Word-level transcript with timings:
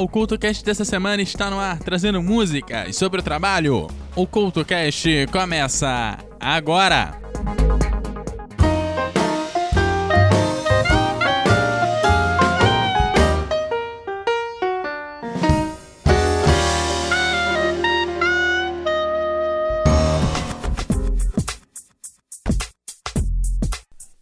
o 0.00 0.08
CultoCast 0.08 0.64
dessa 0.64 0.84
semana 0.84 1.20
está 1.20 1.50
no 1.50 1.60
ar, 1.60 1.78
trazendo 1.78 2.22
músicas 2.22 2.96
sobre 2.96 3.20
o 3.20 3.22
trabalho. 3.22 3.86
O 4.16 4.26
CultoCast 4.26 5.26
começa 5.30 6.16
agora! 6.40 7.20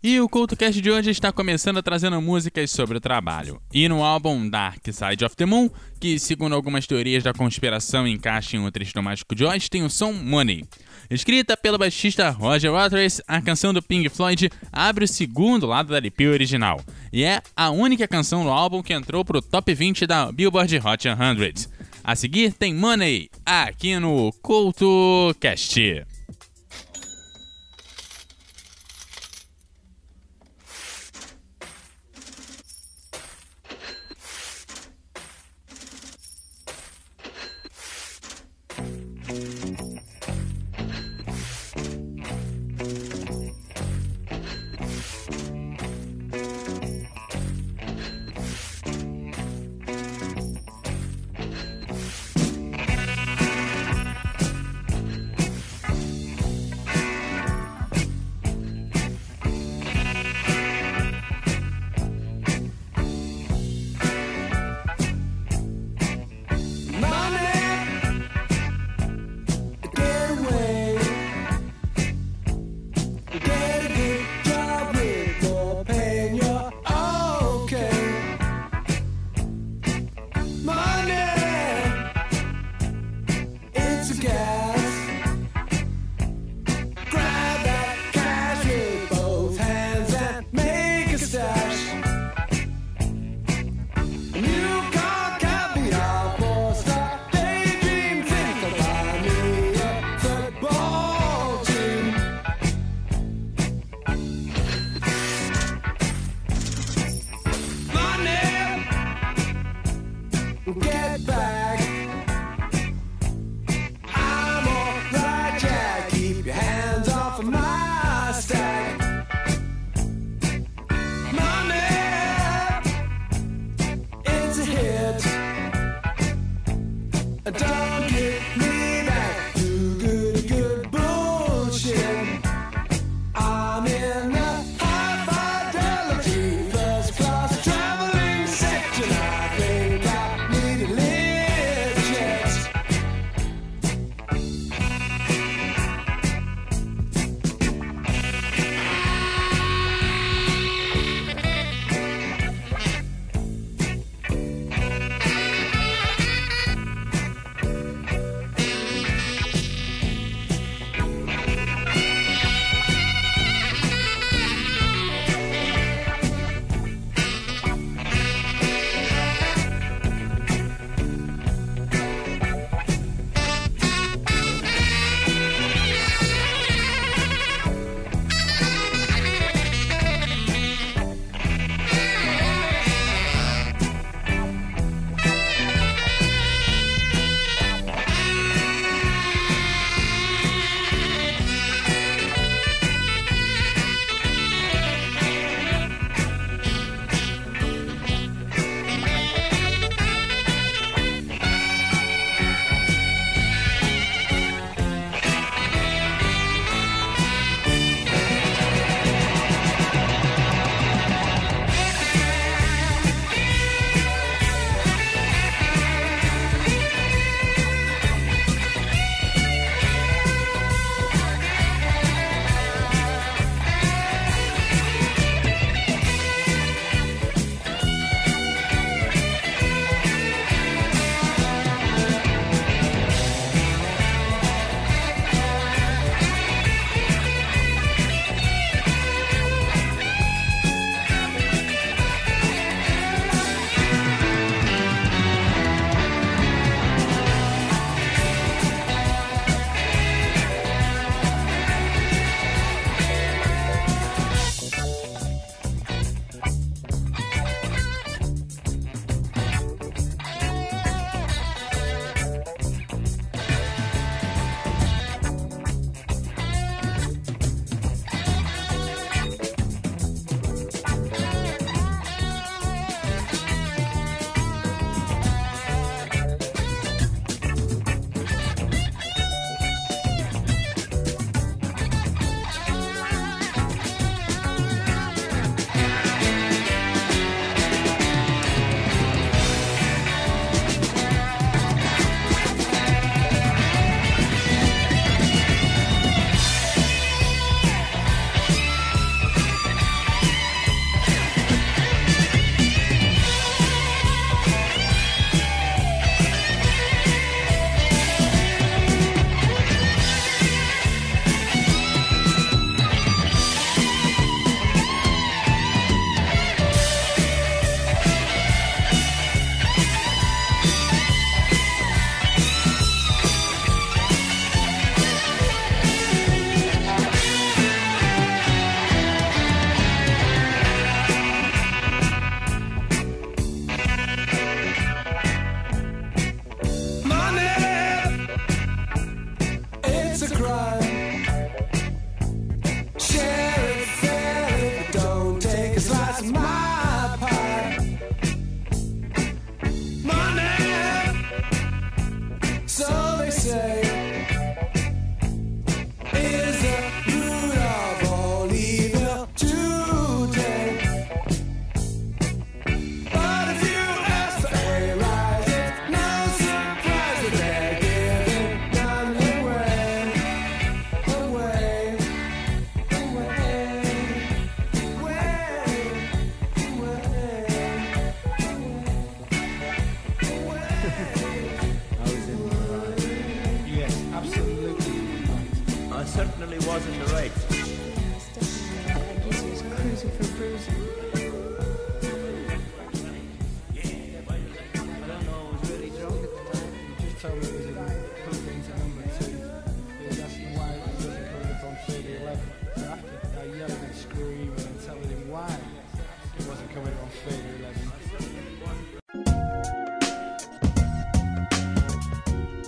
E 0.09 0.23
o 0.23 0.27
CultoCast 0.27 0.81
de 0.81 0.91
hoje 0.91 1.11
está 1.11 1.31
começando 1.31 1.83
trazendo 1.83 2.19
músicas 2.23 2.71
sobre 2.71 2.97
o 2.97 3.01
trabalho. 3.01 3.61
E 3.71 3.87
no 3.91 4.03
álbum 4.03 4.49
Dark 4.49 4.83
Side 4.87 5.23
of 5.23 5.37
the 5.37 5.45
Moon, 5.45 5.69
que 6.01 6.19
segundo 6.19 6.55
algumas 6.55 6.87
teorias 6.87 7.23
da 7.23 7.35
conspiração 7.35 8.09
encaixa 8.09 8.57
em 8.57 8.59
um 8.59 8.71
do 8.71 9.03
Mágico 9.03 9.35
de 9.35 9.45
Oz, 9.45 9.69
tem 9.69 9.83
o 9.83 9.91
som 9.91 10.15
Money. 10.15 10.65
Escrita 11.11 11.59
pelo 11.59 11.77
baixista 11.77 12.31
Roger 12.31 12.73
Waters, 12.73 13.21
a 13.29 13.43
canção 13.43 13.75
do 13.75 13.83
Pink 13.83 14.09
Floyd 14.09 14.51
abre 14.73 15.05
o 15.05 15.09
segundo 15.09 15.67
lado 15.67 15.91
da 15.91 15.99
LP 15.99 16.27
original. 16.29 16.81
E 17.13 17.23
é 17.23 17.43
a 17.55 17.69
única 17.69 18.09
canção 18.09 18.45
no 18.45 18.51
álbum 18.51 18.83
que 18.83 18.95
entrou 18.95 19.23
pro 19.27 19.43
top 19.43 19.75
20 19.75 20.07
da 20.07 20.33
Billboard 20.33 20.75
Hot 20.79 21.03
100. 21.03 21.69
A 22.03 22.17
seguir 22.17 22.55
tem 22.55 22.73
Money, 22.73 23.29
aqui 23.45 23.99
no 23.99 24.33
CultoCast. 24.41 26.07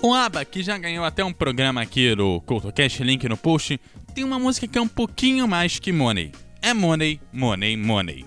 O 0.02 0.14
ABBA, 0.14 0.46
que 0.46 0.62
já 0.62 0.78
ganhou 0.78 1.04
até 1.04 1.22
um 1.22 1.32
programa 1.32 1.82
aqui 1.82 2.16
no 2.16 2.40
CultoCast, 2.40 3.04
link 3.04 3.28
no 3.28 3.36
post, 3.36 3.78
tem 4.14 4.24
uma 4.24 4.38
música 4.38 4.66
que 4.66 4.78
é 4.78 4.80
um 4.80 4.88
pouquinho 4.88 5.46
mais 5.46 5.78
que 5.78 5.92
Money. 5.92 6.32
É 6.62 6.72
Money, 6.72 7.20
Money, 7.30 7.76
Money. 7.76 8.24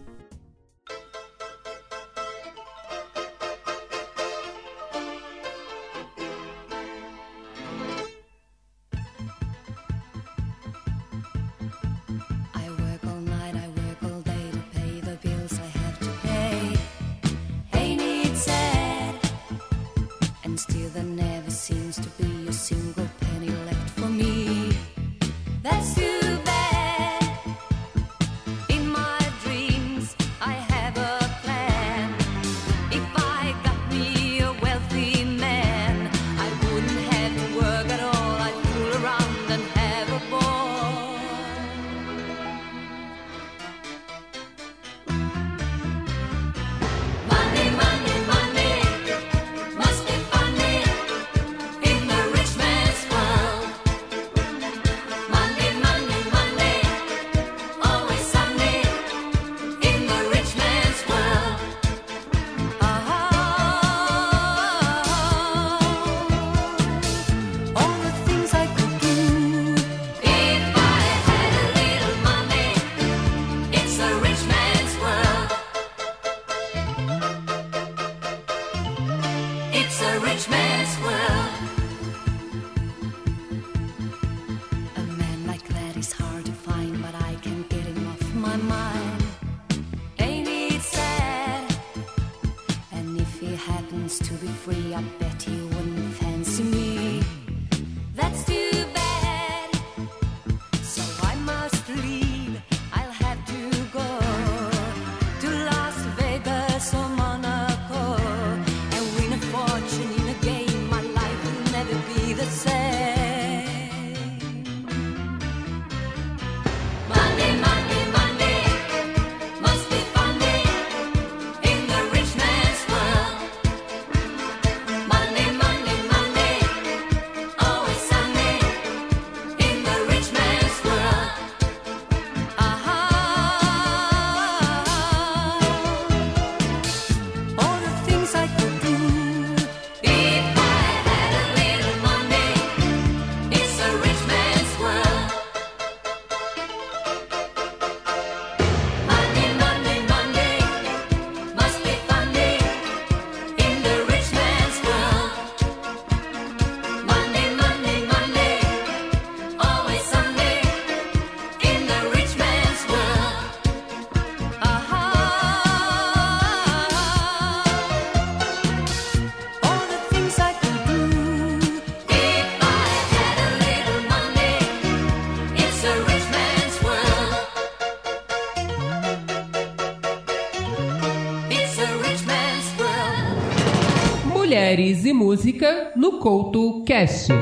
Mulheres 184.53 185.03
e 185.03 185.12
música 185.12 185.91
no 185.95 186.19
Couto 186.19 186.83
Cast. 186.83 187.33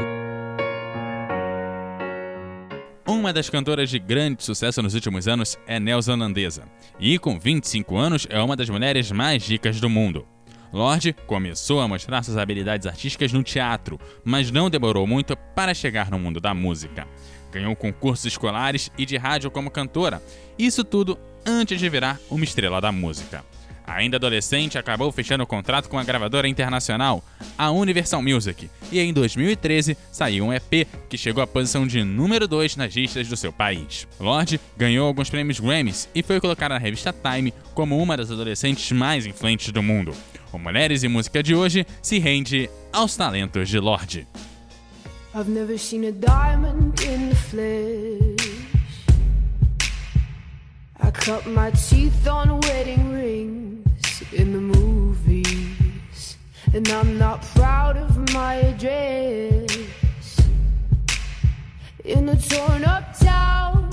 Uma 3.05 3.33
das 3.33 3.49
cantoras 3.49 3.89
de 3.89 3.99
grande 3.99 4.41
sucesso 4.41 4.81
nos 4.81 4.93
últimos 4.93 5.27
anos 5.27 5.59
é 5.67 5.77
neozelandesa, 5.77 6.63
e 6.97 7.19
com 7.19 7.37
25 7.37 7.97
anos 7.97 8.25
é 8.29 8.41
uma 8.41 8.55
das 8.55 8.69
mulheres 8.69 9.11
mais 9.11 9.45
ricas 9.45 9.81
do 9.81 9.89
mundo. 9.89 10.25
Lorde 10.71 11.13
começou 11.27 11.81
a 11.81 11.87
mostrar 11.89 12.23
suas 12.23 12.37
habilidades 12.37 12.87
artísticas 12.87 13.33
no 13.33 13.43
teatro, 13.43 13.99
mas 14.23 14.49
não 14.49 14.69
demorou 14.69 15.05
muito 15.05 15.35
para 15.53 15.73
chegar 15.73 16.09
no 16.09 16.17
mundo 16.17 16.39
da 16.39 16.53
música. 16.53 17.05
Ganhou 17.51 17.75
concursos 17.75 18.23
escolares 18.23 18.89
e 18.97 19.05
de 19.05 19.17
rádio 19.17 19.51
como 19.51 19.69
cantora, 19.69 20.23
isso 20.57 20.81
tudo 20.81 21.19
antes 21.45 21.77
de 21.77 21.89
virar 21.89 22.17
uma 22.29 22.45
estrela 22.45 22.79
da 22.79 22.89
música. 22.89 23.43
Ainda 23.95 24.15
adolescente, 24.15 24.77
acabou 24.77 25.12
fechando 25.12 25.43
o 25.43 25.48
contrato 25.48 25.89
com 25.89 26.00
a 26.00 26.03
gravadora 26.03 26.48
internacional, 26.48 27.24
a 27.57 27.71
Universal 27.71 28.21
Music, 28.21 28.69
e 28.91 29.00
em 29.00 29.12
2013 29.12 29.98
saiu 30.12 30.45
um 30.45 30.53
EP 30.53 30.88
que 31.10 31.17
chegou 31.17 31.43
à 31.43 31.48
posição 31.48 31.86
de 31.86 32.01
número 32.03 32.48
2 32.48 32.77
nas 32.77 32.93
listas 32.93 33.27
do 33.27 33.36
seu 33.36 33.51
país. 33.51 34.07
Lorde 34.19 34.60
ganhou 34.77 35.07
alguns 35.07 35.29
prêmios 35.29 35.60
Grammys 35.60 36.07
e 36.15 36.24
foi 36.24 36.39
colocada 36.39 36.75
na 36.75 36.79
revista 36.79 37.13
Time 37.13 37.53
como 37.74 38.01
uma 38.01 38.15
das 38.15 38.31
adolescentes 38.31 38.91
mais 38.93 39.25
influentes 39.25 39.71
do 39.71 39.83
mundo. 39.83 40.13
O 40.53 40.57
Mulheres 40.57 41.03
e 41.03 41.07
Música 41.07 41.43
de 41.43 41.53
hoje 41.53 41.86
se 42.01 42.17
rende 42.17 42.69
aos 42.93 43.15
talentos 43.15 43.67
de 43.67 43.79
Lorde. 43.79 44.27
I've 45.33 45.50
never 45.50 45.77
seen 45.77 46.05
a 46.05 46.12
diamond 46.12 47.01
in 47.03 47.29
the 47.29 47.36
flesh. 47.36 48.51
I 51.01 51.10
cut 51.12 51.48
my 51.48 51.71
teeth 51.71 52.27
on 52.27 52.60
wedding 52.62 53.12
rings 53.12 53.70
And 56.73 56.87
I'm 56.87 57.17
not 57.17 57.41
proud 57.53 57.97
of 57.97 58.33
my 58.33 58.53
address. 58.55 59.89
In 62.05 62.29
a 62.29 62.37
torn 62.37 62.85
up 62.85 63.17
town, 63.19 63.89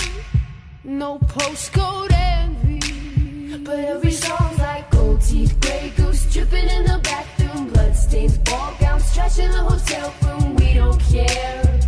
no 0.84 1.18
postcode 1.18 2.12
envy. 2.12 3.58
But 3.64 3.80
every 3.80 4.12
song's 4.12 4.58
like 4.60 4.88
gold 4.92 5.20
teeth, 5.22 5.60
gray 5.60 5.92
goose 5.96 6.32
dripping 6.32 6.68
in 6.68 6.84
the 6.84 7.00
bathroom, 7.02 7.68
bloodstains, 7.70 8.38
ball 8.38 8.72
gowns, 8.78 9.12
trash 9.12 9.40
in 9.40 9.50
the 9.50 9.58
hotel 9.58 10.14
room. 10.22 10.54
We 10.54 10.74
don't 10.74 11.00
care. 11.00 11.87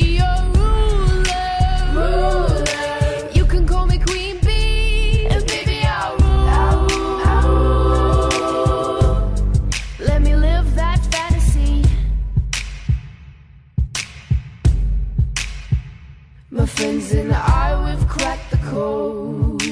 My 16.53 16.65
friends 16.65 17.13
and 17.13 17.31
I, 17.31 17.81
we've 17.85 18.05
cracked 18.09 18.51
the 18.51 18.57
code. 18.57 19.63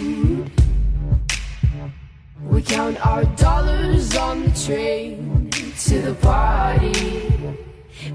We 2.41 2.61
count 2.61 3.05
our 3.05 3.25
dollars 3.35 4.15
on 4.15 4.43
the 4.45 4.51
train 4.65 5.49
to 5.51 6.01
the 6.01 6.13
party. 6.15 7.33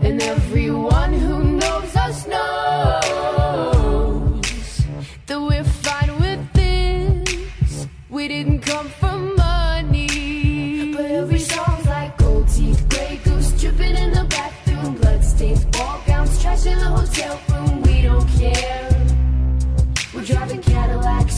And 0.00 0.23
everyone 0.23 1.12
who 1.12 1.44
knows 1.44 1.94
us 1.94 2.26
knows 2.26 3.04
that 5.26 5.38
we're 5.38 5.62
fine 5.62 6.18
with 6.18 6.50
this. 6.54 7.87
We 8.09 8.28
didn't 8.28 8.61
come 8.61 8.88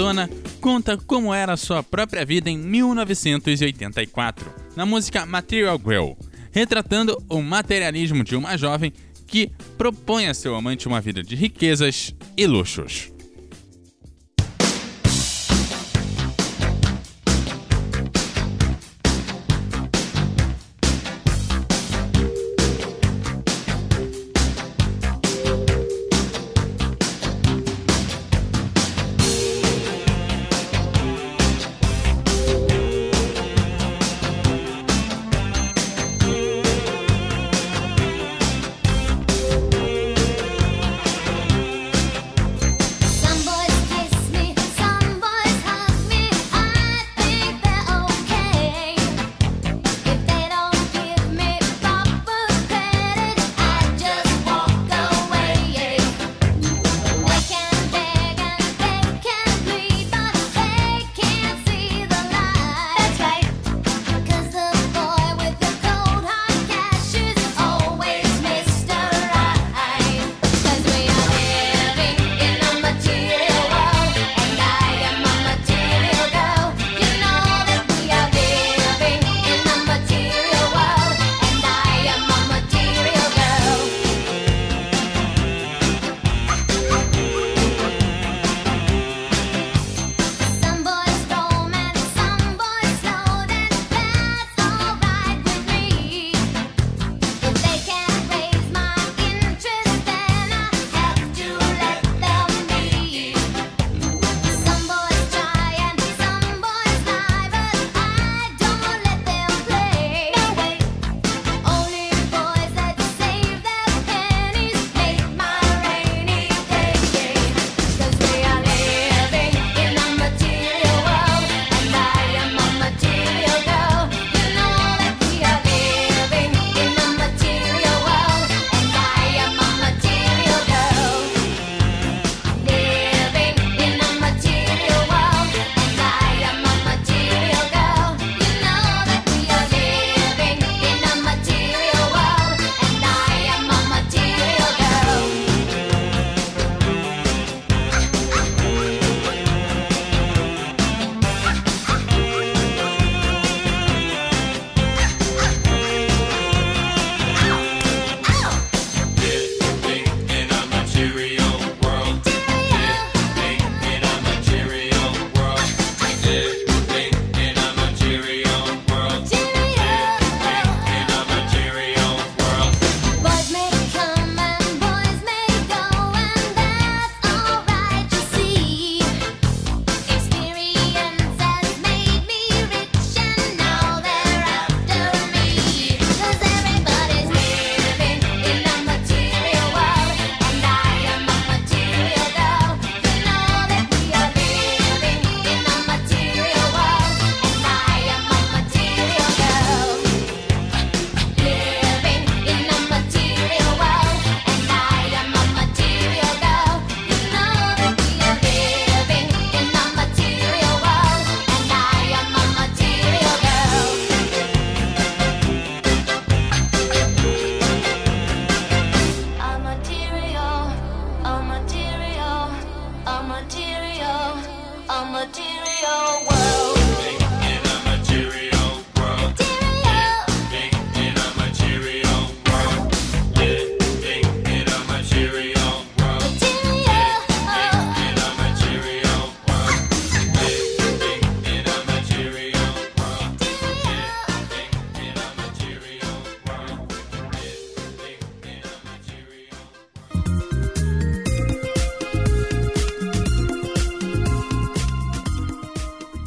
Madonna 0.00 0.30
conta 0.62 0.96
como 0.96 1.34
era 1.34 1.58
sua 1.58 1.82
própria 1.82 2.24
vida 2.24 2.48
em 2.48 2.56
1984, 2.56 4.50
na 4.74 4.86
música 4.86 5.26
Material 5.26 5.78
Girl, 5.78 6.12
retratando 6.50 7.22
o 7.28 7.42
materialismo 7.42 8.24
de 8.24 8.34
uma 8.34 8.56
jovem 8.56 8.94
que 9.26 9.52
propõe 9.76 10.26
a 10.26 10.32
seu 10.32 10.54
amante 10.54 10.88
uma 10.88 11.02
vida 11.02 11.22
de 11.22 11.36
riquezas 11.36 12.14
e 12.34 12.46
luxos. 12.46 13.12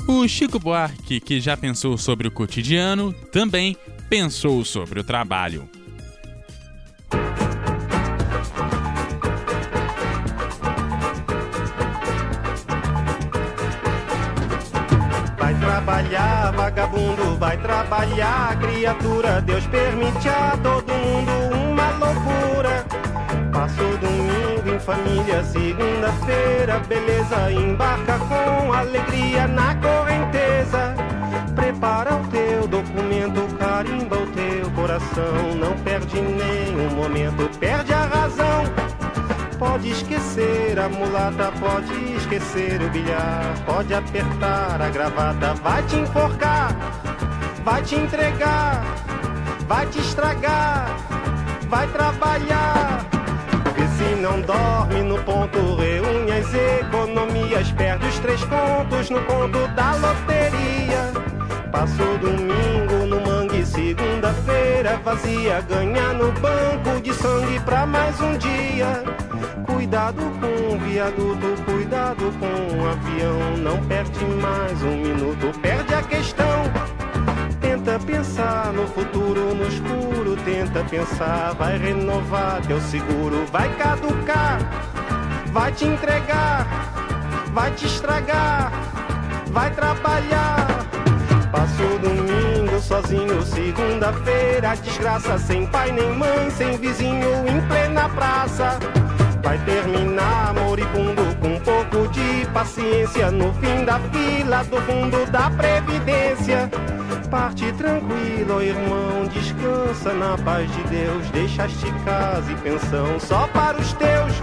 O 0.05 0.27
Chico 0.27 0.59
Buarque, 0.59 1.19
que 1.19 1.39
já 1.39 1.55
pensou 1.55 1.97
sobre 1.97 2.27
o 2.27 2.31
cotidiano, 2.31 3.13
também 3.31 3.77
pensou 4.09 4.65
sobre 4.65 4.99
o 4.99 5.03
trabalho. 5.03 5.69
Vai 15.37 15.59
trabalhar, 15.59 16.51
vagabundo, 16.51 17.37
vai 17.37 17.57
trabalhar, 17.61 18.59
criatura. 18.59 19.41
Deus 19.41 19.65
permite 19.67 20.27
a 20.27 20.57
todo 20.57 20.93
mundo 20.93 21.71
uma 21.71 21.91
loucura. 21.91 22.72
Família, 24.85 25.41
segunda-feira, 25.45 26.79
beleza. 26.89 27.49
Embarca 27.51 28.19
com 28.19 28.73
alegria 28.73 29.47
na 29.47 29.75
correnteza. 29.75 30.93
Prepara 31.55 32.15
o 32.15 32.27
teu 32.27 32.67
documento, 32.67 33.47
carimba 33.57 34.17
o 34.17 34.27
teu 34.27 34.69
coração. 34.71 35.55
Não 35.57 35.71
perde 35.83 36.19
nenhum 36.19 36.89
momento, 36.95 37.49
perde 37.59 37.93
a 37.93 38.05
razão. 38.05 38.63
Pode 39.57 39.89
esquecer 39.89 40.77
a 40.77 40.89
mulata, 40.89 41.53
pode 41.61 41.93
esquecer 42.17 42.81
o 42.81 42.89
bilhar, 42.89 43.55
pode 43.65 43.93
apertar 43.93 44.81
a 44.81 44.89
gravata, 44.89 45.53
vai 45.53 45.81
te 45.83 45.95
enforcar, 45.95 46.75
vai 47.63 47.81
te 47.81 47.95
entregar, 47.95 48.83
vai 49.65 49.85
te 49.85 49.99
estragar, 49.99 50.89
vai 51.69 51.87
trabalhar. 51.87 52.92
Se 54.03 54.15
não 54.15 54.41
dorme 54.41 55.01
no 55.01 55.17
ponto, 55.23 55.75
reúne 55.75 56.31
as 56.31 56.53
economias, 56.53 57.71
perde 57.71 58.05
os 58.05 58.19
três 58.19 58.43
contos 58.43 59.09
no 59.09 59.21
conto 59.21 59.65
da 59.69 59.95
loteria. 59.95 61.13
Passou 61.71 62.17
domingo 62.17 63.05
no 63.07 63.21
mangue, 63.21 63.65
segunda-feira 63.65 64.99
vazia, 65.05 65.61
ganha 65.61 66.13
no 66.13 66.31
banco 66.33 67.01
de 67.01 67.13
sangue 67.13 67.59
pra 67.61 67.85
mais 67.85 68.19
um 68.19 68.37
dia. 68.37 69.03
Cuidado 69.65 70.21
com 70.39 70.75
o 70.75 70.79
viaduto, 70.79 71.63
cuidado 71.63 72.31
com 72.39 72.77
o 72.77 72.89
avião. 72.89 73.57
Não 73.57 73.81
perde 73.85 74.25
mais 74.25 74.83
um 74.83 74.97
minuto, 74.97 75.59
perde 75.61 75.93
a 75.93 76.01
questão. 76.03 76.92
Tenta 77.63 77.97
pensar 77.97 78.73
no 78.73 78.85
futuro, 78.89 79.55
no 79.55 79.65
escuro. 79.65 80.35
Tenta 80.43 80.83
pensar, 80.83 81.53
vai 81.53 81.77
renovar 81.77 82.61
teu 82.67 82.79
seguro. 82.81 83.45
Vai 83.53 83.73
caducar, 83.77 84.59
vai 85.53 85.71
te 85.71 85.85
entregar, 85.85 86.67
vai 87.53 87.71
te 87.71 87.85
estragar, 87.85 88.69
vai 89.47 89.71
trabalhar. 89.71 90.67
Passou 91.53 91.97
domingo 91.99 92.81
sozinho, 92.81 93.41
segunda-feira, 93.43 94.75
desgraça, 94.75 95.37
sem 95.37 95.65
pai 95.65 95.91
nem 95.93 96.11
mãe, 96.17 96.51
sem 96.51 96.77
vizinho, 96.77 97.47
em 97.47 97.61
plena 97.69 98.09
praça. 98.09 98.77
Vai 99.41 99.57
terminar 99.59 100.53
moribundo 100.53 101.23
com 101.39 101.57
pouco 101.61 102.11
de 102.11 102.45
paciência 102.53 103.31
no 103.31 103.53
fim 103.53 103.85
da 103.85 103.99
fila 103.99 104.63
do 104.63 104.81
fundo 104.81 105.31
da 105.31 105.49
previdência. 105.51 106.69
Parte 107.33 107.71
tranquilo, 107.73 108.61
irmão, 108.61 109.25
descansa 109.33 110.13
na 110.13 110.37
paz 110.37 110.71
de 110.71 110.83
Deus. 110.83 111.27
Deixaste 111.31 111.91
casa 112.05 112.51
e 112.51 112.55
pensão 112.57 113.19
só 113.19 113.47
para 113.47 113.75
os 113.75 113.91
teus. 113.93 114.33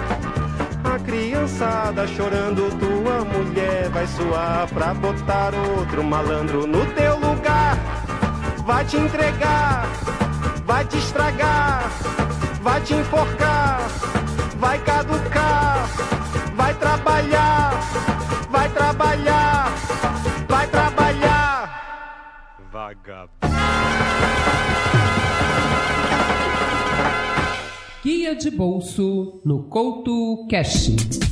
A 0.83 0.99
criançada 0.99 2.05
chorando, 2.09 2.69
tua 2.81 3.25
mulher 3.27 3.89
vai 3.91 4.05
suar 4.09 4.67
pra 4.75 4.93
botar 4.93 5.53
outro 5.79 6.03
malandro 6.03 6.67
no 6.67 6.85
teu 6.87 7.17
lugar. 7.21 7.79
Vai 8.67 8.85
te 8.85 8.97
entregar, 8.97 9.87
vai 10.67 10.85
te 10.85 10.99
estragar, 10.99 11.89
vai 12.61 12.81
te 12.81 12.95
enforcar, 12.95 13.83
vai 14.59 14.81
caducar, 14.81 15.20
Vagabundo. 22.91 23.31
Guia 28.03 28.35
de 28.35 28.51
bolso 28.51 29.41
no 29.45 29.63
Couto 29.65 30.47
Cash. 30.49 31.30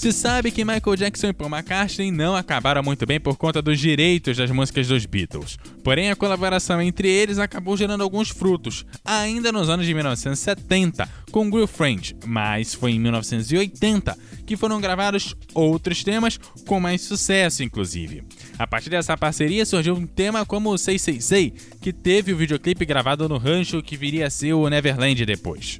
Se 0.00 0.14
sabe 0.14 0.50
que 0.50 0.64
Michael 0.64 0.96
Jackson 0.96 1.26
e 1.26 1.32
Paul 1.34 1.50
McCartney 1.50 2.10
não 2.10 2.34
acabaram 2.34 2.82
muito 2.82 3.04
bem 3.04 3.20
por 3.20 3.36
conta 3.36 3.60
dos 3.60 3.78
direitos 3.78 4.34
das 4.34 4.50
músicas 4.50 4.88
dos 4.88 5.04
Beatles. 5.04 5.58
Porém, 5.84 6.10
a 6.10 6.16
colaboração 6.16 6.80
entre 6.80 7.06
eles 7.06 7.38
acabou 7.38 7.76
gerando 7.76 8.02
alguns 8.02 8.30
frutos, 8.30 8.86
ainda 9.04 9.52
nos 9.52 9.68
anos 9.68 9.84
de 9.84 9.92
1970, 9.92 11.06
com 11.30 11.50
Girlfriend, 11.50 12.16
mas 12.24 12.72
foi 12.72 12.92
em 12.92 12.98
1980 12.98 14.16
que 14.46 14.56
foram 14.56 14.80
gravados 14.80 15.36
outros 15.52 16.02
temas 16.02 16.40
com 16.66 16.80
mais 16.80 17.02
sucesso, 17.02 17.62
inclusive. 17.62 18.24
A 18.58 18.66
partir 18.66 18.88
dessa 18.88 19.18
parceria 19.18 19.66
surgiu 19.66 19.94
um 19.94 20.06
tema 20.06 20.46
como 20.46 20.78
Sei 20.78 20.98
Sei, 20.98 21.52
que 21.78 21.92
teve 21.92 22.32
o 22.32 22.38
videoclipe 22.38 22.86
gravado 22.86 23.28
no 23.28 23.36
rancho 23.36 23.82
que 23.82 23.98
viria 23.98 24.28
a 24.28 24.30
ser 24.30 24.54
o 24.54 24.66
Neverland 24.66 25.26
depois. 25.26 25.78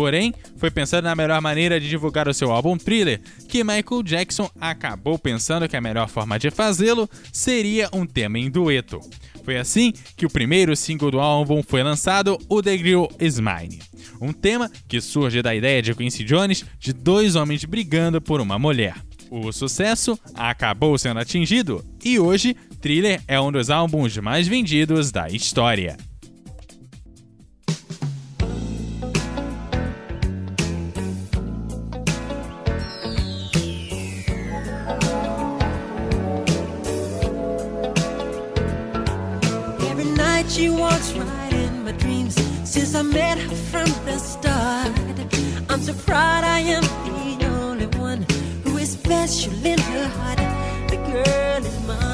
Porém, 0.00 0.32
foi 0.56 0.70
pensando 0.70 1.04
na 1.04 1.14
melhor 1.14 1.42
maneira 1.42 1.78
de 1.78 1.86
divulgar 1.86 2.26
o 2.26 2.32
seu 2.32 2.50
álbum 2.50 2.78
Thriller 2.78 3.20
que 3.46 3.62
Michael 3.62 4.02
Jackson 4.02 4.50
acabou 4.58 5.18
pensando 5.18 5.68
que 5.68 5.76
a 5.76 5.80
melhor 5.80 6.08
forma 6.08 6.38
de 6.38 6.50
fazê-lo 6.50 7.06
seria 7.30 7.86
um 7.92 8.06
tema 8.06 8.38
em 8.38 8.50
dueto. 8.50 8.98
Foi 9.44 9.58
assim 9.58 9.92
que 10.16 10.24
o 10.24 10.30
primeiro 10.30 10.74
single 10.74 11.10
do 11.10 11.20
álbum 11.20 11.62
foi 11.62 11.82
lançado, 11.82 12.38
o 12.48 12.62
The 12.62 12.78
Girl 12.78 13.08
Is 13.20 13.38
Mine. 13.38 13.78
Um 14.18 14.32
tema 14.32 14.70
que 14.88 15.02
surge 15.02 15.42
da 15.42 15.54
ideia 15.54 15.82
de 15.82 15.94
Quincy 15.94 16.24
Jones 16.24 16.64
de 16.78 16.94
dois 16.94 17.36
homens 17.36 17.66
brigando 17.66 18.22
por 18.22 18.40
uma 18.40 18.58
mulher. 18.58 18.94
O 19.30 19.52
sucesso 19.52 20.18
acabou 20.34 20.96
sendo 20.96 21.20
atingido 21.20 21.84
e 22.02 22.18
hoje 22.18 22.56
Thriller 22.80 23.20
é 23.28 23.38
um 23.38 23.52
dos 23.52 23.68
álbuns 23.68 24.16
mais 24.16 24.48
vendidos 24.48 25.12
da 25.12 25.28
história. 25.28 25.98
Since 42.70 42.94
I 42.94 43.02
met 43.02 43.36
her 43.36 43.56
from 43.70 43.88
the 44.06 44.16
start. 44.18 44.92
I'm 45.68 45.82
so 45.82 45.92
proud 45.92 46.44
I 46.44 46.60
am 46.60 46.82
the 46.82 47.46
only 47.46 47.86
one 47.98 48.24
who 48.62 48.76
is 48.76 48.92
special 48.92 49.52
in 49.66 49.78
her 49.78 50.06
heart. 50.06 50.38
The 50.88 50.96
girl 50.96 51.66
is 51.66 51.86
mine. 51.88 52.09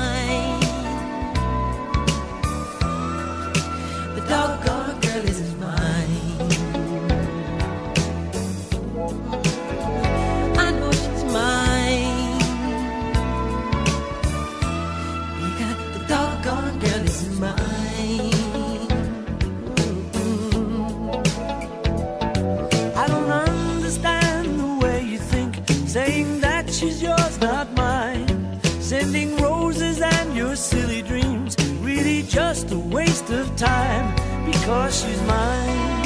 She's 26.76 27.02
yours, 27.02 27.40
not 27.40 27.72
mine. 27.74 28.60
Sending 28.80 29.36
roses 29.36 30.00
and 30.00 30.36
your 30.36 30.54
silly 30.56 31.02
dreams, 31.02 31.56
really 31.80 32.22
just 32.22 32.70
a 32.70 32.78
waste 32.78 33.30
of 33.30 33.56
time 33.56 34.14
because 34.44 35.00
she's 35.02 35.22
mine. 35.22 36.05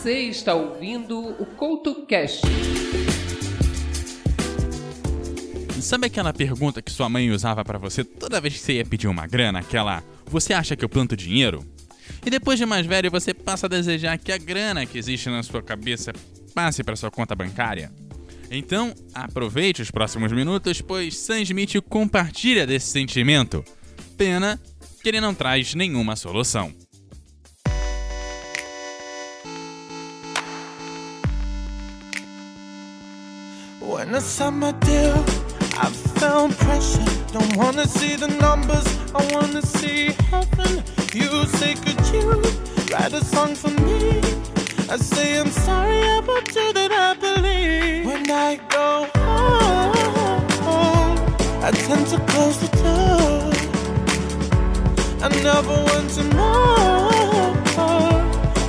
Você 0.00 0.28
está 0.28 0.54
ouvindo 0.54 1.18
o 1.18 1.44
CoutoCast. 1.44 2.42
Sabe 5.80 6.06
aquela 6.06 6.32
pergunta 6.32 6.80
que 6.80 6.92
sua 6.92 7.08
mãe 7.08 7.32
usava 7.32 7.64
pra 7.64 7.78
você 7.78 8.04
toda 8.04 8.40
vez 8.40 8.54
que 8.54 8.60
você 8.60 8.74
ia 8.74 8.84
pedir 8.84 9.08
uma 9.08 9.26
grana? 9.26 9.58
Aquela, 9.58 10.04
você 10.24 10.52
acha 10.52 10.76
que 10.76 10.84
eu 10.84 10.88
planto 10.88 11.16
dinheiro? 11.16 11.66
E 12.24 12.30
depois 12.30 12.60
de 12.60 12.64
mais 12.64 12.86
velho, 12.86 13.10
você 13.10 13.34
passa 13.34 13.66
a 13.66 13.68
desejar 13.68 14.16
que 14.18 14.30
a 14.30 14.38
grana 14.38 14.86
que 14.86 14.96
existe 14.96 15.28
na 15.28 15.42
sua 15.42 15.62
cabeça 15.62 16.12
passe 16.54 16.84
para 16.84 16.94
sua 16.94 17.10
conta 17.10 17.34
bancária? 17.34 17.90
Então, 18.52 18.94
aproveite 19.12 19.82
os 19.82 19.90
próximos 19.90 20.30
minutos, 20.30 20.80
pois 20.80 21.18
Sam 21.18 21.40
Smith 21.40 21.74
compartilha 21.88 22.64
desse 22.64 22.86
sentimento. 22.86 23.64
Pena 24.16 24.60
que 25.02 25.08
ele 25.08 25.20
não 25.20 25.34
traz 25.34 25.74
nenhuma 25.74 26.14
solução. 26.14 26.72
When 34.08 34.14
I 34.14 34.20
signed 34.20 34.60
my 34.60 34.72
I 35.76 35.90
felt 36.16 36.52
pressure. 36.52 37.04
Don't 37.30 37.56
wanna 37.58 37.86
see 37.86 38.16
the 38.16 38.28
numbers, 38.28 38.86
I 39.14 39.20
wanna 39.34 39.60
see 39.60 40.12
heaven. 40.30 40.82
You 41.12 41.44
say, 41.58 41.74
could 41.74 42.00
you 42.14 42.40
write 42.90 43.12
a 43.12 43.22
song 43.22 43.54
for 43.54 43.68
me? 43.68 44.22
I 44.88 44.96
say, 44.96 45.38
I'm 45.38 45.50
sorry 45.50 46.00
about 46.16 46.48
you 46.56 46.72
that 46.72 46.90
I 46.90 47.12
believe. 47.20 48.06
When 48.06 48.30
I 48.30 48.56
go 48.70 49.06
home, 50.64 51.18
I 51.62 51.70
tend 51.70 52.06
to 52.06 52.18
close 52.32 52.58
the 52.60 52.68
door. 52.80 53.52
I 55.22 55.28
never 55.42 55.76
want 55.90 56.08
to 56.16 56.24
know. 56.32 57.12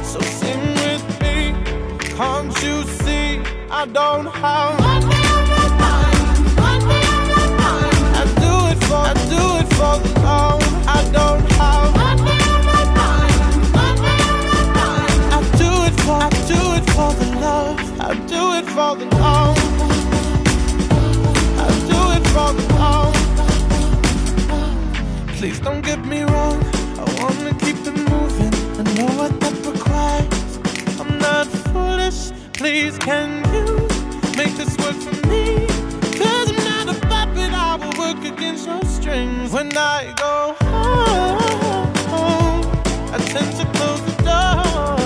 So 0.03 0.19
sing 0.19 0.63
with 0.83 1.05
me, 1.21 1.55
can't 2.17 2.53
you 2.61 2.83
see? 2.83 3.41
I 3.71 3.85
don't 3.85 4.25
have. 4.25 5.18
Please 25.39 25.59
don't 25.61 25.81
get 25.81 26.03
me 26.05 26.23
wrong. 26.23 26.61
I 26.99 27.05
wanna 27.21 27.53
keep 27.59 27.77
it 27.87 27.95
moving. 28.11 28.53
I 28.77 28.83
know 28.95 29.07
what 29.17 29.39
that 29.39 29.55
requires. 29.65 30.59
I'm 30.99 31.17
not 31.17 31.47
foolish. 31.71 32.31
Please, 32.51 32.97
can 32.97 33.29
you 33.53 33.87
make 34.35 34.53
this 34.57 34.77
work 34.77 34.95
for 34.95 35.27
me? 35.27 35.65
Cause 36.19 36.58
Puppet. 37.51 37.55
I 37.55 37.75
will 37.75 37.93
work 37.97 38.23
against 38.25 38.67
your 38.67 38.83
strings. 38.85 39.51
When 39.51 39.75
I 39.77 40.13
go 40.17 40.55
home, 42.09 42.65
I 43.13 43.17
tend 43.17 43.55
to 43.57 43.65
close 43.77 44.01
the 44.01 44.15
door. 44.23 44.97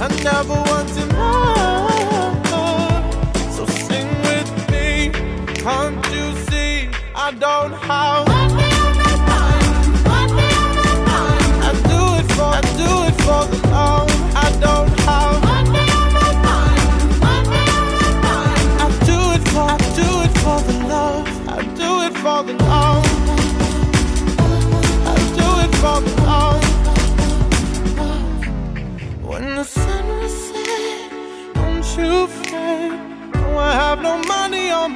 I 0.00 0.08
never 0.22 0.54
want 0.54 0.88
to 0.96 1.06
know. 1.12 1.88
So 3.50 3.66
sing 3.66 4.08
with 4.22 4.50
me. 4.70 5.12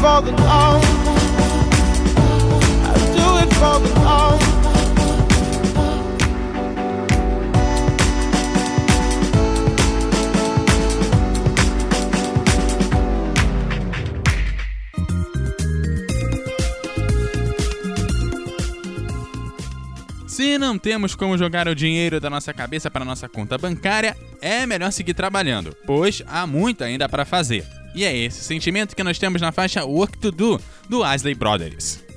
for 0.00 0.22
the 0.22 0.30
love. 0.30 0.98
Se 20.26 20.56
não 20.56 20.78
temos 20.78 21.16
como 21.16 21.36
jogar 21.36 21.66
o 21.66 21.74
dinheiro 21.74 22.20
da 22.20 22.30
nossa 22.30 22.54
cabeça 22.54 22.88
para 22.88 23.04
nossa 23.04 23.28
conta 23.28 23.58
bancária, 23.58 24.16
é 24.40 24.64
melhor 24.66 24.92
seguir 24.92 25.14
trabalhando, 25.14 25.76
pois 25.84 26.22
há 26.28 26.46
muito 26.46 26.84
ainda 26.84 27.08
para 27.08 27.24
fazer. 27.24 27.77
E 27.94 28.04
é 28.04 28.16
esse 28.16 28.44
sentimento 28.44 28.94
que 28.94 29.02
nós 29.02 29.18
temos 29.18 29.40
na 29.40 29.52
faixa 29.52 29.84
Work 29.84 30.18
to 30.18 30.30
Do 30.30 30.60
do 30.88 31.02
Asley 31.02 31.34
Brothers. 31.34 32.07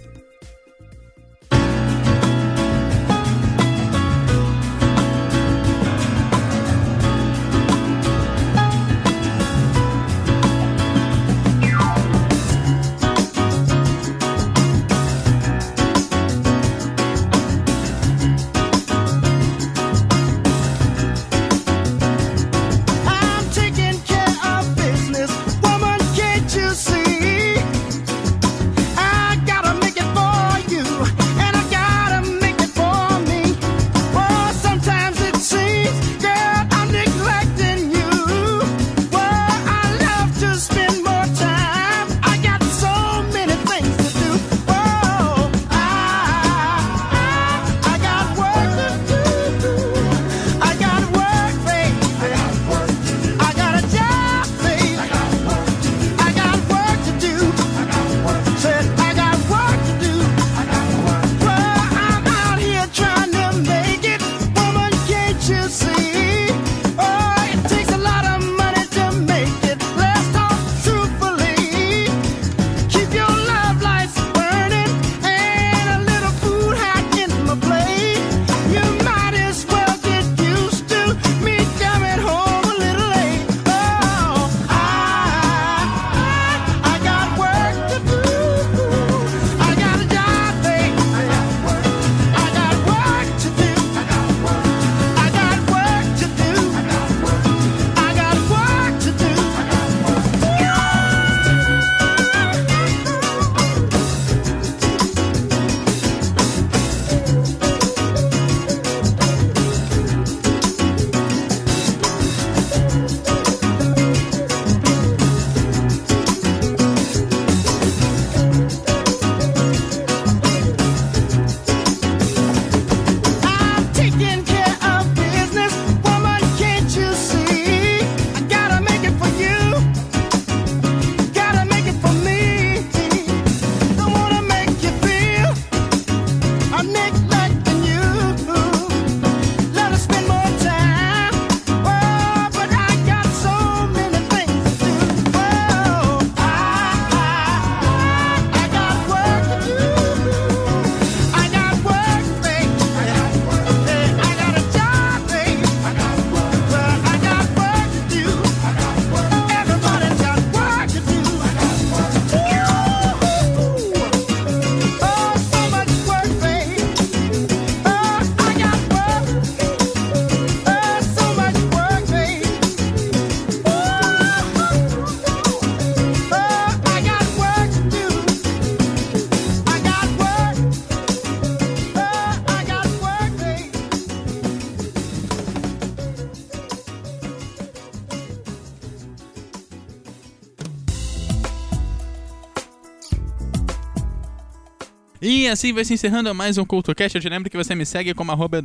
assim 195.52 195.74
vai 195.74 195.84
se 195.84 195.94
encerrando 195.94 196.34
mais 196.34 196.58
um 196.58 196.64
CultoCast. 196.66 197.16
Eu 197.16 197.22
te 197.22 197.30
lembro 197.30 197.50
que 197.50 197.58
você 197.58 197.76
me 197.76 197.86
segue 197.86 198.14
como 198.14 198.32
arroba 198.32 198.62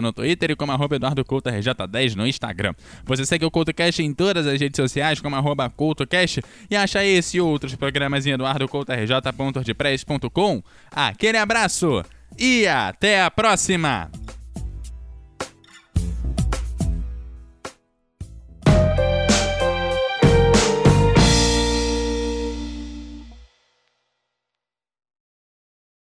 no 0.00 0.12
Twitter 0.12 0.50
e 0.50 0.56
como 0.56 0.72
arroba 0.72 0.96
EduardoCultoRJ10 0.96 2.14
no 2.14 2.26
Instagram. 2.26 2.74
Você 3.04 3.26
segue 3.26 3.44
o 3.44 3.50
CultoCast 3.50 4.02
em 4.02 4.14
todas 4.14 4.46
as 4.46 4.58
redes 4.60 4.76
sociais 4.76 5.20
como 5.20 5.36
arroba 5.36 5.68
CultoCast 5.68 6.42
e 6.70 6.76
acha 6.76 7.04
esse 7.04 7.36
e 7.36 7.40
outros 7.40 7.74
programas 7.74 8.24
em 8.26 8.30
eduardocultorj.ordpress.com. 8.32 10.62
Aquele 10.90 11.38
abraço 11.38 12.02
e 12.38 12.66
até 12.66 13.22
a 13.22 13.30
próxima! 13.30 14.10